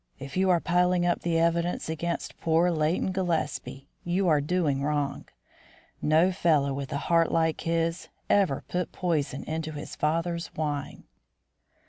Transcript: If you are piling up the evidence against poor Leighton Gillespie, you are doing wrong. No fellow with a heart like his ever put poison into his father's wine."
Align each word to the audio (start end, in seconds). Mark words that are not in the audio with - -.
If 0.17 0.35
you 0.35 0.49
are 0.49 0.59
piling 0.59 1.05
up 1.05 1.21
the 1.21 1.37
evidence 1.37 1.87
against 1.87 2.39
poor 2.39 2.71
Leighton 2.71 3.11
Gillespie, 3.11 3.87
you 4.03 4.27
are 4.27 4.41
doing 4.41 4.81
wrong. 4.81 5.25
No 6.01 6.31
fellow 6.31 6.73
with 6.73 6.91
a 6.91 6.97
heart 6.97 7.31
like 7.31 7.61
his 7.61 8.07
ever 8.27 8.63
put 8.67 8.91
poison 8.91 9.43
into 9.43 9.73
his 9.73 9.95
father's 9.95 10.51
wine." 10.55 11.03